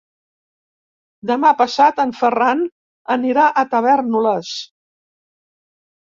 Demà 1.31 1.49
passat 1.59 1.99
en 2.03 2.13
Ferran 2.21 2.63
anirà 3.15 3.43
a 3.47 3.65
Tavèrnoles. 3.75 4.55